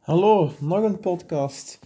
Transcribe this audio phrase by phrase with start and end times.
[0.00, 1.78] Hallo, nog een podcast.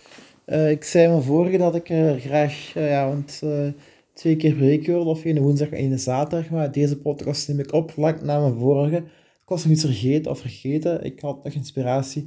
[0.44, 3.68] Eh, ik zei me vorige dat ik er graag uh, ja, want, uh,
[4.12, 6.50] twee keer per week wilde, of één woensdag en één zaterdag.
[6.50, 8.96] Maar deze podcast neem ik op vlak na mijn vorige.
[8.96, 11.04] Ik was nog iets vergeten of vergeten.
[11.04, 12.26] Ik had nog inspiratie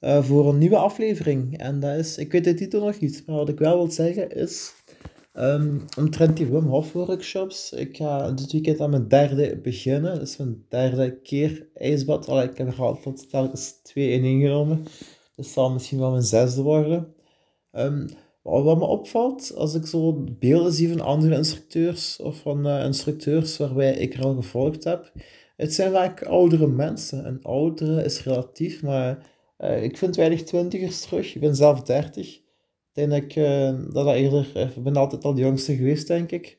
[0.00, 1.58] voor een nieuwe aflevering.
[1.58, 4.30] En dat is, ik weet de titel nog niet, maar wat ik wel wil zeggen
[4.30, 4.74] is
[5.38, 7.72] Um, omtrent die Wim Hof workshops.
[7.72, 10.18] Ik ga dit weekend aan mijn derde beginnen.
[10.18, 12.28] Dus mijn derde keer ijsbad.
[12.28, 14.84] Allee, ik heb er altijd telkens twee in ingenomen.
[15.36, 17.14] Dus zal misschien wel mijn zesde worden.
[17.72, 18.08] Um,
[18.42, 23.56] wat me opvalt, als ik zo beelden zie van andere instructeurs of van uh, instructeurs
[23.56, 25.12] waarbij ik er al gevolgd heb,
[25.56, 27.24] het zijn vaak oudere mensen.
[27.24, 31.34] En oudere is relatief, maar uh, ik vind weinig twintigers terug.
[31.34, 32.44] Ik ben zelf dertig
[32.96, 34.50] denk dat ik uh, dat, dat eerder...
[34.54, 36.58] Eh, ik ben altijd al de jongste geweest, denk ik.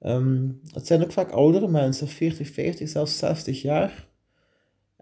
[0.00, 4.08] Um, het zijn ook vaak oudere mensen, 40, 50, zelfs 60 jaar.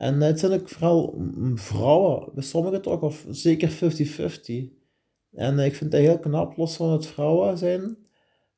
[0.03, 1.23] En het zijn ook vooral
[1.55, 3.75] vrouwen, bij sommigen toch, of zeker 50-50.
[5.33, 7.97] En ik vind dat heel knap, los van het vrouwen zijn,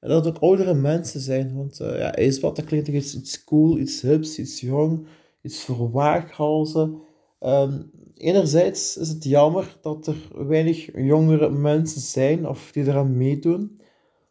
[0.01, 1.56] dat het ook oudere mensen zijn.
[1.56, 5.06] Want uh, ja, ijsbad, dat klinkt iets, iets cool, iets hips, iets jong,
[5.42, 6.98] iets verwaaghalzen.
[7.41, 13.81] Um, enerzijds is het jammer dat er weinig jongere mensen zijn of die eraan meedoen.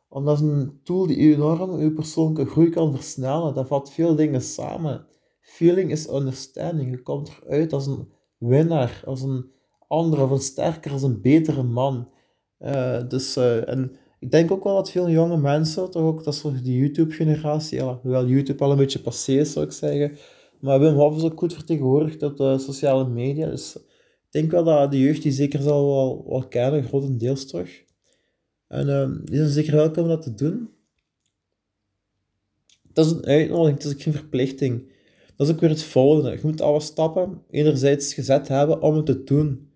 [0.09, 3.53] Omdat het een tool die enorm je persoonlijke groei kan versnellen.
[3.53, 5.07] Dat vat veel dingen samen.
[5.43, 6.91] Feeling is understanding.
[6.91, 9.51] Je komt eruit als een winnaar, als een
[9.87, 12.09] andere, of een sterker, als een betere man.
[12.59, 16.33] Uh, dus, uh, en ik denk ook wel dat veel jonge mensen, toch ook, dat
[16.33, 20.17] is die YouTube-generatie, hoewel YouTube al een beetje passé is, zou ik zeggen,
[20.59, 23.49] maar Wim Hof is ook goed vertegenwoordigd op de sociale media.
[23.49, 27.83] Dus ik denk wel dat de jeugd die zeker zal wel, wel kennen, grotendeels terug.
[28.67, 30.69] En uh, die zijn zeker welkom om dat te doen.
[32.93, 34.91] Dat is een uitnodiging, het is geen verplichting.
[35.37, 36.31] Dat is ook weer het volgende.
[36.31, 39.71] Je moet al wat stappen enerzijds gezet hebben om het te doen.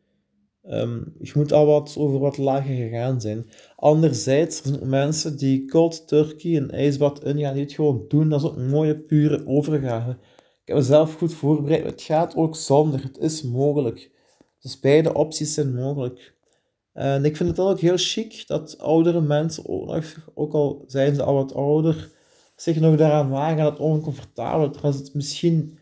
[0.69, 3.45] Um, je moet al wat over wat lager gegaan zijn.
[3.75, 8.29] Anderzijds, er zijn mensen die cold turkey en ijsbad ingaan, die het gewoon doen.
[8.29, 10.11] Dat is ook een mooie, pure overgave.
[10.11, 11.83] Ik heb mezelf goed voorbereid.
[11.83, 13.03] Het gaat ook zonder.
[13.03, 14.11] Het is mogelijk.
[14.59, 16.35] Dus beide opties zijn mogelijk.
[16.93, 20.83] En ik vind het dan ook heel chic dat oudere mensen, ook, nog, ook al
[20.87, 22.11] zijn ze al wat ouder,
[22.61, 25.79] zich nog daaraan wagen dat oncomfortabel, terwijl ze het misschien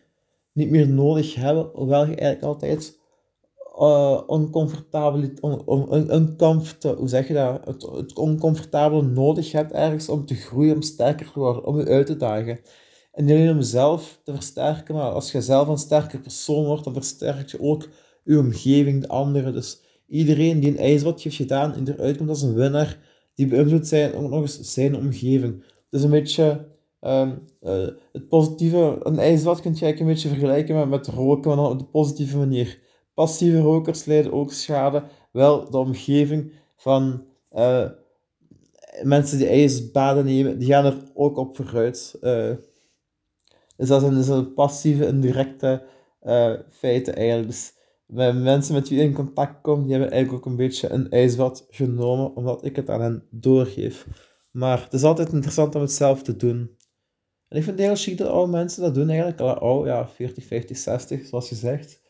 [0.52, 2.98] niet meer nodig hebben, hoewel je eigenlijk altijd
[3.78, 6.36] uh, oncomfortabel, on, on,
[6.96, 11.32] hoe zeg je dat, het, het oncomfortabele nodig hebt ergens om te groeien, om sterker
[11.32, 12.60] te worden, om je uit te dagen.
[13.12, 16.84] En niet alleen om jezelf te versterken, maar als je zelf een sterke persoon wordt,
[16.84, 17.88] dan versterk je ook
[18.24, 19.52] je omgeving, de anderen.
[19.52, 22.98] Dus iedereen die een ijsbad heeft gedaan en eruit komt als een winnaar,
[23.34, 25.62] die beïnvloedt zijn, ook nog eens zijn omgeving.
[25.96, 26.66] Dus een beetje
[27.00, 31.48] um, uh, het positieve, een ijsbad kun je eigenlijk een beetje vergelijken met, met roken,
[31.48, 32.80] maar dan op de positieve manier.
[33.14, 35.02] Passieve rokers leiden ook schade,
[35.32, 37.88] wel de omgeving van uh,
[39.02, 42.18] mensen die ijsbaden nemen, die gaan er ook op vooruit.
[42.22, 42.50] Uh,
[43.76, 45.82] dus dat zijn dus passieve en directe
[46.22, 47.48] uh, feiten eigenlijk.
[47.48, 47.74] Dus
[48.06, 51.10] met mensen met wie je in contact komt, die hebben eigenlijk ook een beetje een
[51.10, 54.06] ijsbad genomen, omdat ik het aan hen doorgeef.
[54.56, 56.76] Maar het is altijd interessant om het zelf te doen.
[57.48, 59.40] En ik vind het heel chic dat oude mensen dat doen eigenlijk.
[59.40, 62.00] Al ja, 40, 50, 60, zoals je zegt.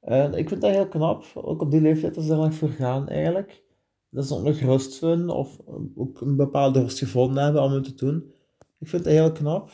[0.00, 3.08] En ik vind dat heel knap, ook op die leeftijd ze er nog voor gaan
[3.08, 3.62] eigenlijk.
[4.10, 5.58] Dat ze ook nog rust of
[5.94, 8.32] ook een bepaalde rust gevonden hebben om het te doen.
[8.78, 9.70] Ik vind dat heel knap.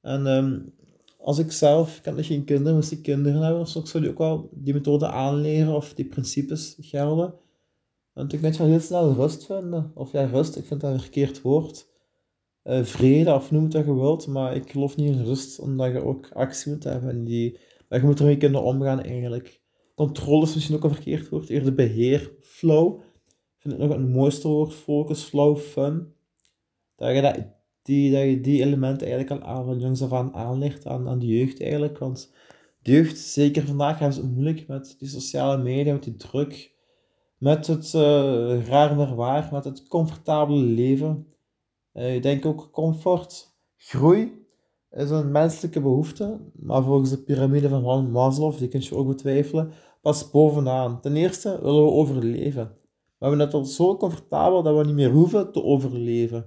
[0.00, 0.74] En um,
[1.18, 4.02] als ik zelf, ik heb nog geen kinderen, moest ik kinderen hebben, dus ik zou
[4.02, 7.34] die ook wel die methode aanleren of die principes gelden.
[8.14, 9.92] Net wel heel snel rust vinden.
[9.94, 11.92] Of ja, rust, ik vind dat een verkeerd woord.
[12.64, 15.92] Uh, vrede, of noem het wat je wilt, maar ik geloof niet in rust, omdat
[15.92, 17.10] je ook actie moet hebben.
[17.10, 17.58] En die,
[17.88, 19.60] maar je moet ermee kunnen omgaan eigenlijk.
[19.94, 23.00] Controle is misschien ook een verkeerd woord, eerder beheer, flow.
[23.58, 26.12] Vind het nog het mooiste woord, focus, flow, fun.
[26.96, 27.36] Dat je dat
[27.82, 31.18] die, dat je die elementen eigenlijk al aan, van jongs af aan aanlegt aan, aan
[31.18, 31.98] de jeugd eigenlijk.
[31.98, 32.32] Want
[32.82, 36.73] de jeugd, zeker vandaag, hebben ze het moeilijk met die sociale media, met die druk,
[37.44, 41.26] met het uh, raar maar waar, met het comfortabele leven.
[41.92, 44.46] Uh, ik denk ook comfort, groei
[44.90, 49.72] is een menselijke behoefte, maar volgens de piramide van Maslow, die kun je ook betwijfelen,
[50.02, 51.00] pas bovenaan.
[51.00, 52.76] Ten eerste willen we overleven.
[53.18, 56.46] We hebben het al zo comfortabel dat we niet meer hoeven te overleven.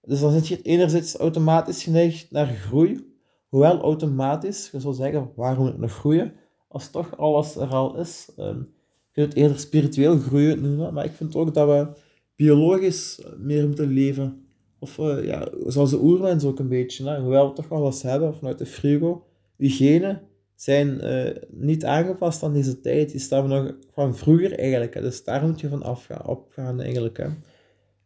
[0.00, 3.14] Dus dan zit je enerzijds automatisch geneigd naar groei,
[3.48, 6.34] hoewel automatisch, je zou zeggen, waarom moet ik nog groeien,
[6.68, 8.32] als toch alles er al is.
[8.38, 8.78] Um,
[9.20, 12.00] vind het eerder spiritueel groeien noemen, maar ik vind ook dat we
[12.36, 14.44] biologisch meer moeten leven.
[14.78, 17.20] Of uh, ja, zoals de oermens ook een beetje, hè?
[17.20, 19.26] hoewel we toch wel eens hebben vanuit de frigo.
[19.56, 20.20] Je genen
[20.54, 23.10] zijn eh, niet aangepast aan deze tijd.
[23.10, 24.94] Die staan nog van vroeger eigenlijk.
[24.94, 25.00] Hè.
[25.00, 27.30] Dus daar moet je van afgaan, opgaan eigenlijk.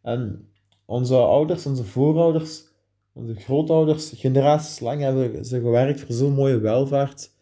[0.01, 0.49] En
[0.85, 2.63] onze ouders, onze voorouders,
[3.13, 7.33] onze grootouders, generaties lang hebben ze gewerkt voor zo'n mooie welvaart.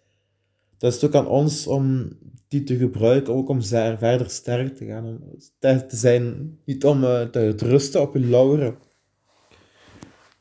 [0.84, 2.10] Dat is ook aan ons om
[2.48, 5.06] die te gebruiken, ook om verder sterk te gaan.
[5.06, 5.20] Om
[5.60, 8.78] te zijn, niet om uh, te, rusten op je lauren.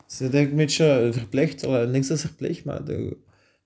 [0.07, 2.81] Dus ik denk een beetje verplicht, niks is verplicht, maar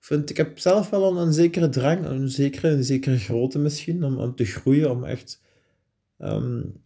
[0.00, 4.18] vind, ik heb zelf wel een, zekere drang, een zekere, een zekere grootte misschien, om,
[4.18, 5.42] om te groeien, om echt
[6.18, 6.82] um,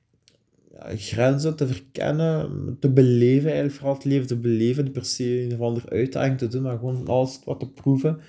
[0.70, 5.42] ja, grenzen te verkennen, te beleven, eigenlijk vooral het leven te beleven, niet per se
[5.42, 8.20] een of andere uitdaging te doen, maar gewoon alles wat te proeven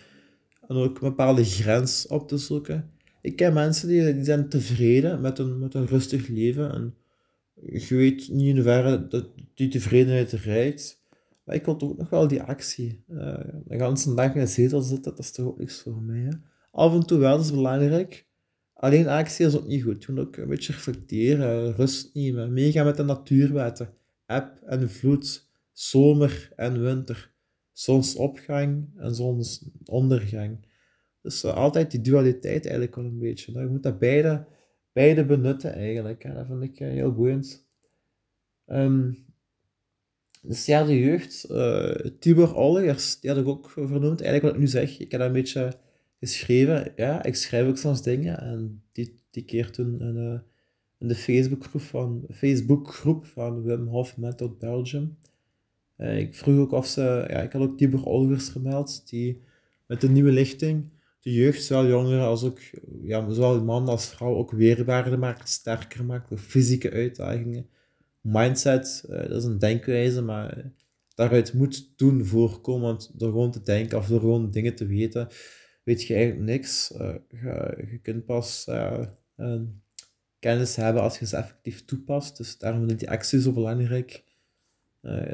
[0.68, 2.92] en ook een bepaalde grens op te zoeken.
[3.21, 6.95] Ik ken mensen die, die zijn tevreden met een, met een rustig leven en
[7.54, 9.07] je weet niet in hoeverre
[9.54, 11.01] die tevredenheid rijdt.
[11.44, 13.04] Maar ik wil ook nog wel die actie.
[13.10, 13.18] Uh,
[13.65, 16.19] de hele dag in de zetel zitten, dat is toch ook niks voor mij.
[16.19, 16.30] Hè?
[16.71, 18.25] Af en toe wel, dat is belangrijk.
[18.74, 20.04] Alleen actie is ook niet goed.
[20.04, 23.94] Je moet ook een beetje reflecteren, rust nemen, meegaan met de natuurwetten.
[24.25, 27.32] Eb en vloed, zomer en winter,
[27.74, 30.66] zonsopgang en zonsondergang.
[31.22, 33.60] Dus uh, altijd die dualiteit eigenlijk wel een beetje.
[33.60, 34.46] Je moet dat beide,
[34.92, 36.24] beide benutten eigenlijk.
[36.24, 36.34] Hè?
[36.34, 37.68] Dat vind ik uh, heel boeiend.
[38.68, 39.25] Um,
[40.42, 44.22] dus ja, de jeugd, uh, Tibor Olligers, die had ik ook vernoemd.
[44.22, 45.74] Eigenlijk wat ik nu zeg, ik heb dat een beetje
[46.20, 46.94] geschreven.
[46.96, 48.40] Ja, ik schrijf ook soms dingen.
[48.40, 50.44] En die, die keer toen in,
[51.00, 55.18] in de Facebookgroep van, Facebookgroep van Wim Hof Method Belgium.
[55.98, 59.42] Uh, ik vroeg ook of ze, ja, ik had ook Tibor Olligers gemeld, die
[59.86, 62.60] met de nieuwe lichting de jeugd, zowel jongeren als ook,
[63.04, 67.68] ja, zowel man als vrouw, ook weerbaarder maakt, sterker maakt, door fysieke uitdagingen
[68.24, 70.72] mindset, uh, dat is een denkwijze, maar
[71.16, 72.81] daaruit moet doen voorkomen.
[72.81, 75.28] Want door gewoon te denken of door gewoon dingen te weten,
[75.84, 76.92] weet je eigenlijk niks.
[76.92, 78.69] Uh, je, je, kunt pas
[80.39, 82.38] kennis hebben als je ze effectief toepast.
[82.38, 84.24] Dus daarom is die actie zo belangrijk.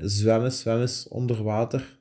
[0.02, 2.00] Zwemmen, zwemmen onder water.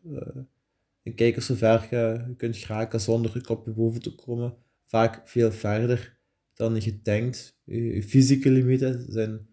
[1.02, 4.54] en kijken zo ver je, kunt geraken zonder je kopje boven te komen.
[4.86, 6.18] Vaak veel verder
[6.54, 7.60] dan je denkt.
[7.64, 9.46] Je, je fysieke limieten zijn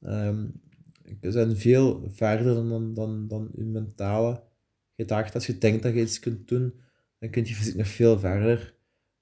[0.00, 0.62] um,
[1.20, 4.42] zijn veel verder dan, dan, dan je mentale
[4.96, 5.34] gedachte.
[5.34, 6.80] Als je denkt dat je iets kunt doen,
[7.18, 8.74] dan kun je fysiek nog veel verder.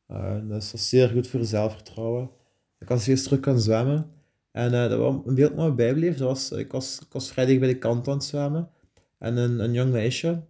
[0.08, 2.30] Uh, dat is zeer goed voor je zelfvertrouwen.
[2.78, 4.10] Ik was eerst terug gaan zwemmen.
[4.52, 6.16] En uh, dat was een beeld me bijbleef.
[6.16, 8.70] Dat ik, was, was vrijdag bij de kant aan het zwemmen.
[9.18, 10.42] En een, een jong meisje,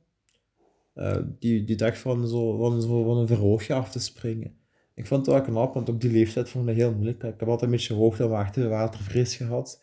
[0.94, 4.54] uh, die, die dacht van, zo, van, zo, een verhoogje af te springen.
[4.94, 7.22] Ik vond het wel knap, want op die leeftijd vond ik heel moeilijk.
[7.22, 8.22] Ik heb altijd een beetje hoogte-
[8.54, 9.82] en watervrees gehad.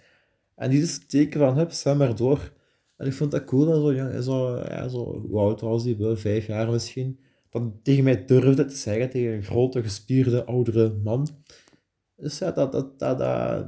[0.55, 2.51] En die is teken van, hup, zwem maar door.
[2.97, 5.97] En ik vond dat cool, dat zo, ja, zo, ja, zo hoe oud was die,
[5.97, 7.19] wel vijf jaar misschien,
[7.49, 11.27] dat tegen mij durfde te zeggen, tegen een grote, gespierde, oudere man.
[12.15, 13.65] Dus ja, dat, dat, dat, dat,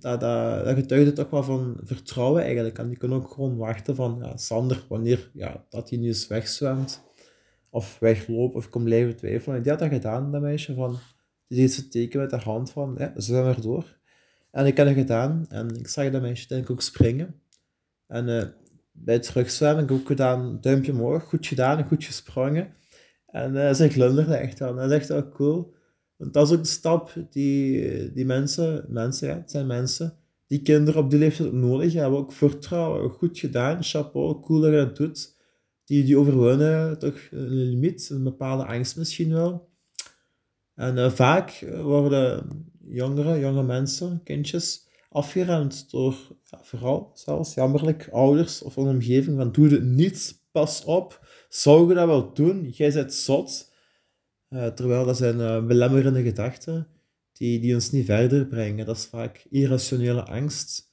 [0.00, 2.78] dat, dat, dat getuigde toch wel van vertrouwen eigenlijk.
[2.78, 6.26] En die kon ook gewoon wachten van, ja, Sander, wanneer ja, dat hij nu eens
[6.26, 7.02] wegzwemt,
[7.70, 9.56] of wegloopt, of komt blijven twijfelen.
[9.56, 10.98] En die had dat gedaan, dat meisje, van,
[11.46, 13.96] die deed ze teken met de hand van, ja, zwem er door.
[14.50, 17.40] En ik heb dat gedaan en ik zag dat meisje denk ook springen.
[18.06, 18.42] En uh,
[18.92, 22.74] bij het terugzwemmen heb ik ook gedaan, duimpje omhoog, goed gedaan, goed gesprongen.
[23.26, 24.76] En uh, ze glunderde echt aan.
[24.76, 25.74] Dat is echt wel cool.
[26.18, 31.02] Dat is ook de stap die, die mensen, mensen ja, het zijn mensen, die kinderen
[31.02, 32.18] op die leeftijd nodig hebben.
[32.18, 35.36] Ook vertrouwen, goed gedaan, chapeau, cool dat je dat doet.
[35.84, 39.68] Die, die overwinnen toch een limiet, een bepaalde angst misschien wel.
[40.74, 42.48] En uh, vaak worden
[42.80, 49.52] jongeren, jonge mensen, kindjes, afgeremd door ja, vooral zelfs jammerlijk ouders of een omgeving van
[49.52, 53.67] doe het niet, pas op, zou je dat wel doen, jij bent zot.
[54.50, 56.86] Uh, terwijl dat zijn uh, belemmerende gedachten
[57.32, 58.86] die, die ons niet verder brengen.
[58.86, 60.92] Dat is vaak irrationele angst.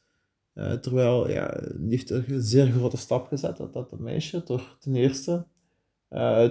[0.54, 4.96] Uh, terwijl, ja, die heeft een zeer grote stap gezet, dat, dat meisje, door ten
[4.96, 5.46] eerste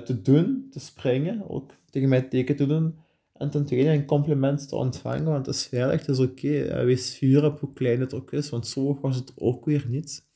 [0.04, 2.98] te doen, te springen, ook tegen mij teken te doen,
[3.32, 6.64] en ten tweede een compliment te ontvangen, want het is veilig, het is oké.
[6.64, 6.84] Okay.
[6.84, 10.26] Wees fier op hoe klein het ook is, want zo was het ook weer niet.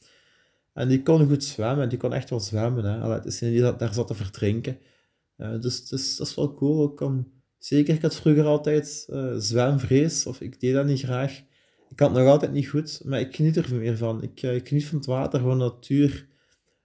[0.73, 2.85] En die kon goed zwemmen, die kon echt wel zwemmen.
[2.85, 3.01] Hè.
[3.01, 4.79] Allee, het is niet die daar zat te verdrinken.
[5.39, 7.13] Uh, dus, dus dat is wel cool ook.
[7.59, 11.43] Zeker, ik had vroeger altijd uh, zwemvrees, of ik deed dat niet graag.
[11.91, 14.23] Ik had het nog altijd niet goed, maar ik geniet er meer van.
[14.23, 16.29] Ik, uh, ik geniet van het water, van de natuur.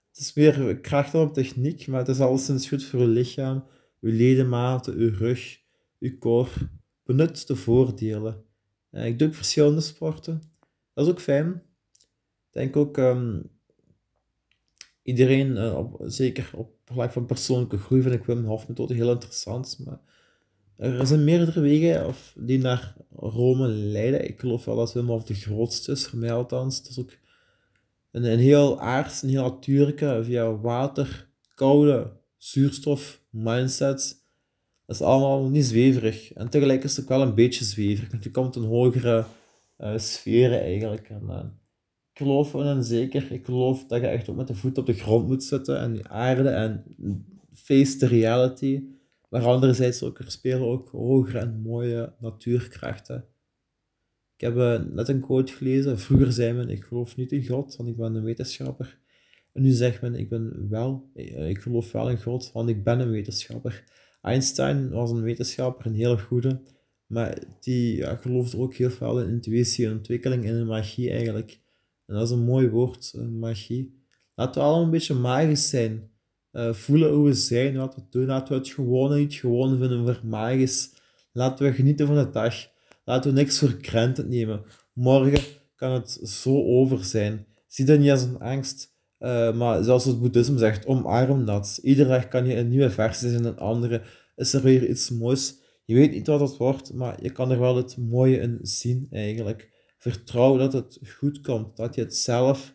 [0.08, 3.64] Het is meer kracht dan op techniek, maar het is alleszins goed voor je lichaam,
[4.00, 5.62] je ledematen, je rug
[5.98, 6.50] je core.
[7.04, 8.44] Benut de voordelen.
[8.90, 10.42] Ik doe ook verschillende sporten.
[10.94, 11.62] Dat is ook fijn.
[12.48, 13.50] Ik denk ook, um,
[15.02, 15.58] iedereen,
[16.04, 19.78] zeker op vlak van persoonlijke groei, vind ik Wim Hof methode heel interessant.
[19.84, 19.98] Maar
[20.76, 24.28] er zijn meerdere wegen of, die naar Rome leiden.
[24.28, 26.78] Ik geloof wel dat Wim Hof de grootste is, voor mij althans.
[26.78, 27.10] Het is ook
[28.10, 34.22] een, een heel aards, een heel natuurlijke, via water, koude, zuurstof, mindset.
[34.86, 36.32] Dat is allemaal niet zweverig.
[36.32, 39.24] En tegelijk is het ook wel een beetje zweverig, want je komt een hogere
[39.78, 41.08] uh, eigenlijk.
[41.08, 41.63] En, ik
[42.14, 45.26] geloof en zeker, ik geloof dat je echt ook met de voet op de grond
[45.26, 46.84] moet zitten en die aarde en
[47.52, 48.82] face the reality.
[49.28, 53.24] Maar anderzijds ook, er spelen ook hogere en mooie natuurkrachten.
[54.36, 55.98] Ik heb uh, net een quote gelezen.
[55.98, 58.98] Vroeger zei men, ik geloof niet in God, want ik ben een wetenschapper.
[59.52, 61.10] En nu zegt men, ik ben wel,
[61.48, 63.84] ik geloof wel in God, want ik ben een wetenschapper.
[64.20, 66.60] Einstein was een wetenschapper, een hele goede,
[67.06, 71.62] maar die ja, geloofde ook heel veel in intuïtie en ontwikkeling en in magie eigenlijk.
[72.06, 74.02] En dat is een mooi woord, eh, magie.
[74.34, 76.12] Laten we allemaal een beetje magisch zijn.
[76.52, 78.26] Uh, voelen hoe we zijn, wat we doen.
[78.26, 80.90] Laten we het gewoon niet gewoon vinden voor magisch.
[81.32, 82.54] Laten we genieten van de dag.
[83.04, 84.62] Laten we niks voor granted nemen.
[84.92, 85.42] Morgen
[85.76, 87.46] kan het zo over zijn.
[87.66, 88.92] Zie dat niet als een angst.
[89.18, 91.78] Uh, maar zoals het boeddhisme zegt, omarm dat.
[91.82, 94.02] Iedere dag kan je een nieuwe versie zijn, een andere
[94.36, 95.54] is er weer iets moois.
[95.84, 99.06] Je weet niet wat het wordt, maar je kan er wel het mooie in zien
[99.10, 99.73] eigenlijk.
[100.04, 102.74] Vertrouw dat het goed komt, dat je het zelf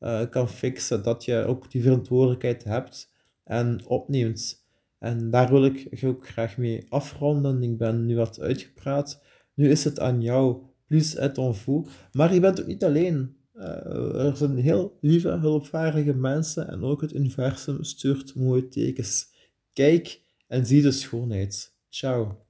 [0.00, 3.12] uh, kan fixen, dat je ook die verantwoordelijkheid hebt
[3.44, 4.66] en opneemt.
[4.98, 7.62] En daar wil ik ook graag mee afronden.
[7.62, 9.22] Ik ben nu wat uitgepraat.
[9.54, 11.88] Nu is het aan jou, plus et en vous.
[12.12, 13.36] Maar je bent ook niet alleen.
[13.54, 19.28] Uh, er zijn heel lieve, hulpvaardige mensen en ook het universum stuurt mooie tekens.
[19.72, 21.74] Kijk en zie de schoonheid.
[21.88, 22.48] Ciao.